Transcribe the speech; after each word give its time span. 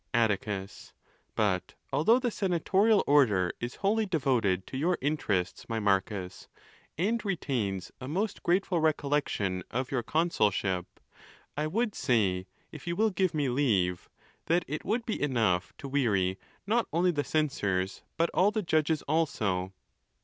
Atticus.—But 0.15 1.75
although 1.93 2.17
the 2.17 2.31
senatorial 2.31 3.03
order 3.05 3.51
is 3.59 3.75
wholly 3.85 4.07
de 4.07 4.17
voted 4.17 4.65
to 4.65 4.75
your 4.77 4.97
interests, 4.99 5.69
my 5.69 5.79
Marcus, 5.79 6.47
and 6.97 7.23
retains 7.23 7.91
a 8.01 8.07
most 8.07 8.41
grate 8.41 8.65
ful 8.65 8.79
recollection 8.79 9.61
of 9.69 9.91
your 9.91 10.01
consulship, 10.01 10.87
I 11.55 11.67
would 11.67 11.93
say, 11.93 12.47
if 12.71 12.87
you 12.87 12.95
will 12.95 13.11
give 13.11 13.35
me 13.35 13.47
leave, 13.47 14.09
that 14.47 14.65
it 14.67 14.83
would 14.83 15.05
be 15.05 15.19
enongh 15.19 15.71
to 15.77 15.87
weary 15.87 16.39
not 16.65 16.87
only 16.91 17.11
the 17.11 17.23
censors, 17.23 18.01
but 18.17 18.31
all 18.31 18.49
the 18.49 18.63
judges 18.63 19.03
also. 19.03 19.71